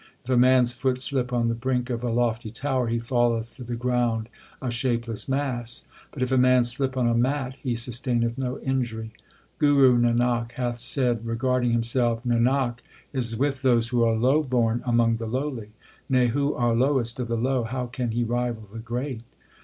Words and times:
If 0.23 0.31
a 0.31 0.35
man 0.35 0.61
s 0.61 0.71
foot 0.71 0.99
slip 0.99 1.31
on 1.31 1.47
the 1.47 1.53
brink 1.53 1.91
of 1.91 2.03
a 2.03 2.09
lofty 2.09 2.49
tower, 2.49 2.87
he 2.87 2.97
falleth 2.97 3.55
to 3.57 3.63
the 3.63 3.75
ground 3.75 4.29
a 4.59 4.71
shapeless 4.71 5.29
mass; 5.29 5.85
but 6.11 6.23
if 6.23 6.31
a 6.31 6.39
man 6.39 6.63
slip 6.63 6.97
on 6.97 7.07
a 7.07 7.13
mat 7.13 7.55
he 7.61 7.75
sustaineth 7.75 8.35
no 8.35 8.57
injury. 8.61 9.13
Guru 9.59 9.99
Nanak 9.99 10.53
hath 10.53 10.79
said 10.79 11.23
regard 11.23 11.65
ing 11.65 11.69
himself: 11.71 12.23
Nanak 12.23 12.79
is 13.13 13.37
with 13.37 13.61
those 13.61 13.89
who 13.89 14.03
are 14.03 14.15
low 14.15 14.41
born 14.41 14.81
among 14.87 15.17
the 15.17 15.27
lowly; 15.27 15.69
Nay, 16.09 16.29
who 16.29 16.55
are 16.55 16.73
lowest 16.75 17.19
of 17.19 17.27
the 17.27 17.37
low: 17.37 17.61
how 17.63 17.85
can 17.85 18.09
he 18.09 18.23
rival 18.23 18.67
the 18.73 18.79
great 18.79 19.21